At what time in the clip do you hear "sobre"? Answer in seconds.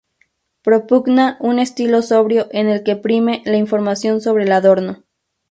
4.19-4.45